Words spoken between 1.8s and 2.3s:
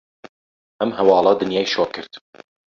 کرد.